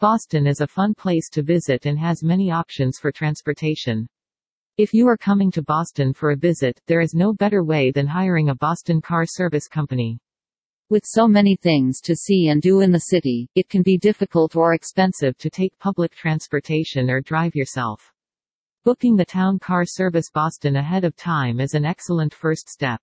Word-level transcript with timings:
Boston 0.00 0.46
is 0.46 0.62
a 0.62 0.66
fun 0.66 0.94
place 0.94 1.28
to 1.28 1.42
visit 1.42 1.84
and 1.84 1.98
has 1.98 2.22
many 2.22 2.50
options 2.50 2.98
for 2.98 3.12
transportation. 3.12 4.08
If 4.78 4.94
you 4.94 5.06
are 5.06 5.16
coming 5.18 5.50
to 5.50 5.62
Boston 5.62 6.14
for 6.14 6.30
a 6.30 6.38
visit, 6.38 6.80
there 6.86 7.02
is 7.02 7.12
no 7.12 7.34
better 7.34 7.62
way 7.62 7.90
than 7.90 8.06
hiring 8.06 8.48
a 8.48 8.54
Boston 8.54 9.02
car 9.02 9.26
service 9.26 9.68
company. 9.68 10.18
With 10.88 11.04
so 11.04 11.28
many 11.28 11.54
things 11.54 12.00
to 12.00 12.16
see 12.16 12.48
and 12.48 12.62
do 12.62 12.80
in 12.80 12.92
the 12.92 13.10
city, 13.10 13.46
it 13.54 13.68
can 13.68 13.82
be 13.82 13.98
difficult 13.98 14.56
or 14.56 14.72
expensive 14.72 15.36
to 15.36 15.50
take 15.50 15.78
public 15.78 16.12
transportation 16.14 17.10
or 17.10 17.20
drive 17.20 17.54
yourself. 17.54 18.10
Booking 18.86 19.16
the 19.16 19.26
Town 19.26 19.58
Car 19.58 19.84
Service 19.84 20.30
Boston 20.32 20.76
ahead 20.76 21.04
of 21.04 21.14
time 21.14 21.60
is 21.60 21.74
an 21.74 21.84
excellent 21.84 22.32
first 22.32 22.70
step. 22.70 23.02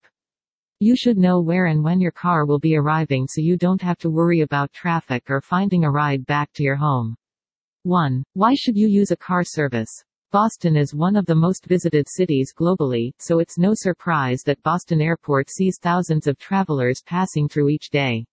You 0.79 0.95
should 0.95 1.17
know 1.17 1.41
where 1.41 1.65
and 1.65 1.83
when 1.83 1.99
your 1.99 2.11
car 2.11 2.45
will 2.45 2.59
be 2.59 2.75
arriving 2.75 3.25
so 3.27 3.41
you 3.41 3.57
don't 3.57 3.81
have 3.81 3.97
to 3.97 4.11
worry 4.11 4.41
about 4.41 4.71
traffic 4.73 5.27
or 5.27 5.41
finding 5.41 5.83
a 5.83 5.89
ride 5.89 6.23
back 6.27 6.53
to 6.53 6.61
your 6.61 6.75
home. 6.75 7.15
1. 7.81 8.23
Why 8.33 8.53
should 8.53 8.77
you 8.77 8.87
use 8.87 9.09
a 9.09 9.17
car 9.17 9.43
service? 9.43 9.89
Boston 10.31 10.77
is 10.77 10.93
one 10.93 11.15
of 11.15 11.25
the 11.25 11.33
most 11.33 11.65
visited 11.65 12.07
cities 12.07 12.53
globally, 12.55 13.09
so 13.17 13.39
it's 13.39 13.57
no 13.57 13.73
surprise 13.73 14.43
that 14.43 14.61
Boston 14.61 15.01
Airport 15.01 15.49
sees 15.49 15.79
thousands 15.81 16.27
of 16.27 16.37
travelers 16.37 17.01
passing 17.07 17.49
through 17.49 17.69
each 17.69 17.89
day. 17.89 18.23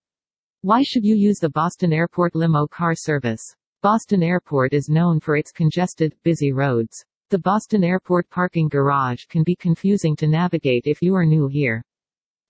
Why 0.61 0.83
should 0.83 1.03
you 1.03 1.15
use 1.15 1.39
the 1.39 1.49
Boston 1.49 1.91
Airport 1.91 2.35
Limo 2.35 2.67
car 2.67 2.93
service? 2.93 3.41
Boston 3.81 4.21
Airport 4.21 4.71
is 4.71 4.87
known 4.87 5.19
for 5.19 5.35
its 5.35 5.51
congested, 5.51 6.13
busy 6.21 6.51
roads. 6.51 7.03
The 7.31 7.39
Boston 7.39 7.83
Airport 7.83 8.29
parking 8.29 8.67
garage 8.67 9.25
can 9.29 9.41
be 9.41 9.55
confusing 9.55 10.15
to 10.17 10.27
navigate 10.27 10.83
if 10.85 11.01
you 11.01 11.15
are 11.15 11.25
new 11.25 11.47
here. 11.47 11.83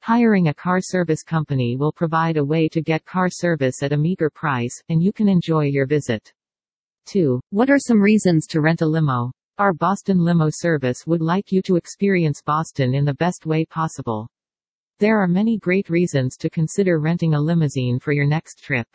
Hiring 0.05 0.49
a 0.49 0.53
car 0.53 0.81
service 0.81 1.23
company 1.23 1.77
will 1.77 1.91
provide 1.91 2.37
a 2.37 2.45
way 2.45 2.69
to 2.69 2.79
get 2.79 3.03
car 3.05 3.27
service 3.27 3.81
at 3.81 3.91
a 3.91 3.97
meager 3.97 4.29
price, 4.29 4.79
and 4.89 5.01
you 5.01 5.11
can 5.11 5.27
enjoy 5.27 5.65
your 5.65 5.87
visit. 5.87 6.31
2. 7.07 7.39
What 7.49 7.71
are 7.71 7.79
some 7.79 7.99
reasons 7.99 8.45
to 8.49 8.61
rent 8.61 8.83
a 8.83 8.85
limo? 8.85 9.31
Our 9.57 9.73
Boston 9.73 10.23
Limo 10.23 10.49
service 10.51 11.07
would 11.07 11.23
like 11.23 11.51
you 11.51 11.63
to 11.63 11.75
experience 11.75 12.43
Boston 12.45 12.93
in 12.93 13.03
the 13.03 13.15
best 13.15 13.47
way 13.47 13.65
possible. 13.65 14.27
There 14.99 15.19
are 15.19 15.27
many 15.27 15.57
great 15.57 15.89
reasons 15.89 16.37
to 16.37 16.51
consider 16.51 16.99
renting 16.99 17.33
a 17.33 17.41
limousine 17.41 17.99
for 17.99 18.11
your 18.11 18.27
next 18.27 18.63
trip. 18.63 18.85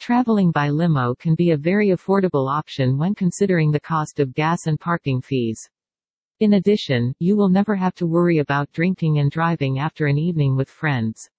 Traveling 0.00 0.50
by 0.50 0.68
limo 0.68 1.14
can 1.14 1.36
be 1.36 1.52
a 1.52 1.56
very 1.56 1.90
affordable 1.90 2.52
option 2.52 2.98
when 2.98 3.14
considering 3.14 3.70
the 3.70 3.78
cost 3.78 4.18
of 4.18 4.34
gas 4.34 4.66
and 4.66 4.80
parking 4.80 5.20
fees. 5.20 5.70
In 6.40 6.54
addition, 6.54 7.14
you 7.20 7.36
will 7.36 7.48
never 7.48 7.76
have 7.76 7.94
to 7.94 8.06
worry 8.06 8.38
about 8.38 8.72
drinking 8.72 9.20
and 9.20 9.30
driving 9.30 9.78
after 9.78 10.06
an 10.06 10.18
evening 10.18 10.56
with 10.56 10.68
friends. 10.68 11.30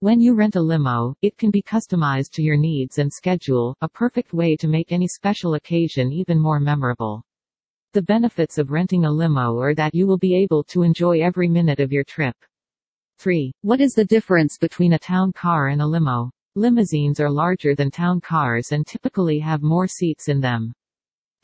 When 0.00 0.20
you 0.20 0.34
rent 0.34 0.56
a 0.56 0.60
limo, 0.60 1.14
it 1.22 1.38
can 1.38 1.50
be 1.50 1.62
customized 1.62 2.32
to 2.32 2.42
your 2.42 2.58
needs 2.58 2.98
and 2.98 3.10
schedule, 3.10 3.74
a 3.80 3.88
perfect 3.88 4.34
way 4.34 4.54
to 4.56 4.68
make 4.68 4.92
any 4.92 5.08
special 5.08 5.54
occasion 5.54 6.12
even 6.12 6.38
more 6.38 6.60
memorable. 6.60 7.22
The 7.94 8.02
benefits 8.02 8.58
of 8.58 8.70
renting 8.70 9.06
a 9.06 9.10
limo 9.10 9.58
are 9.58 9.74
that 9.74 9.94
you 9.94 10.06
will 10.06 10.18
be 10.18 10.36
able 10.36 10.64
to 10.64 10.82
enjoy 10.82 11.22
every 11.22 11.48
minute 11.48 11.80
of 11.80 11.90
your 11.90 12.04
trip. 12.04 12.36
3. 13.18 13.50
What 13.62 13.80
is 13.80 13.94
the 13.94 14.04
difference 14.04 14.58
between 14.58 14.92
a 14.92 14.98
town 14.98 15.32
car 15.32 15.68
and 15.68 15.80
a 15.80 15.86
limo? 15.86 16.30
Limousines 16.56 17.20
are 17.20 17.30
larger 17.30 17.74
than 17.74 17.90
town 17.90 18.20
cars 18.20 18.72
and 18.72 18.86
typically 18.86 19.38
have 19.38 19.62
more 19.62 19.86
seats 19.86 20.28
in 20.28 20.42
them. 20.42 20.74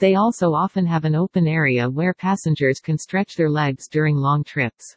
They 0.02 0.16
also 0.16 0.52
often 0.52 0.84
have 0.86 1.04
an 1.04 1.14
open 1.14 1.46
area 1.46 1.88
where 1.88 2.12
passengers 2.12 2.80
can 2.80 2.98
stretch 2.98 3.36
their 3.36 3.48
legs 3.48 3.86
during 3.86 4.16
long 4.16 4.42
trips. 4.42 4.96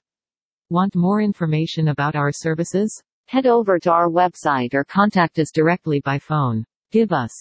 Want 0.72 0.96
more 0.96 1.22
information 1.22 1.90
about 1.90 2.16
our 2.16 2.32
services? 2.32 3.04
Head 3.28 3.46
over 3.46 3.78
to 3.78 3.92
our 3.92 4.10
website 4.10 4.74
or 4.74 4.84
contact 4.84 5.38
us 5.38 5.52
directly 5.52 6.00
by 6.00 6.18
phone. 6.18 6.66
Give 6.92 7.12
us 7.12 7.36